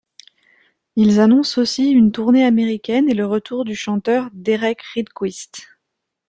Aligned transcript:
Ils 0.95 1.19
annoncnet 1.19 1.61
aussi 1.61 1.91
une 1.91 2.11
tournée 2.11 2.43
américaine 2.43 3.07
et 3.07 3.13
le 3.13 3.27
retour 3.27 3.65
du 3.65 3.75
chanteur 3.75 4.31
Derek 4.33 4.81
Rydquist. 4.95 5.75